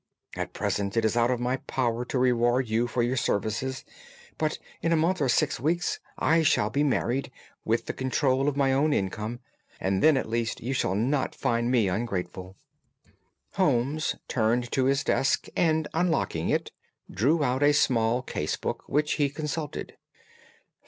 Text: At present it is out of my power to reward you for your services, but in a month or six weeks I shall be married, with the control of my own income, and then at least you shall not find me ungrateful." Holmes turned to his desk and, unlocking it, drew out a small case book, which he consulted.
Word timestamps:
At 0.35 0.53
present 0.53 0.97
it 0.97 1.05
is 1.05 1.15
out 1.15 1.29
of 1.29 1.39
my 1.39 1.57
power 1.57 2.03
to 2.05 2.17
reward 2.17 2.67
you 2.67 2.87
for 2.87 3.03
your 3.03 3.15
services, 3.15 3.85
but 4.39 4.57
in 4.81 4.91
a 4.91 4.95
month 4.95 5.21
or 5.21 5.29
six 5.29 5.59
weeks 5.59 5.99
I 6.17 6.41
shall 6.41 6.71
be 6.71 6.83
married, 6.83 7.29
with 7.65 7.85
the 7.85 7.93
control 7.93 8.47
of 8.49 8.57
my 8.57 8.73
own 8.73 8.93
income, 8.93 9.41
and 9.79 10.01
then 10.01 10.17
at 10.17 10.27
least 10.27 10.59
you 10.59 10.73
shall 10.73 10.95
not 10.95 11.35
find 11.35 11.69
me 11.69 11.87
ungrateful." 11.87 12.55
Holmes 13.53 14.15
turned 14.27 14.71
to 14.71 14.85
his 14.85 15.03
desk 15.03 15.45
and, 15.55 15.87
unlocking 15.93 16.49
it, 16.49 16.71
drew 17.11 17.43
out 17.43 17.61
a 17.61 17.71
small 17.71 18.23
case 18.23 18.57
book, 18.57 18.81
which 18.87 19.11
he 19.21 19.29
consulted. 19.29 19.97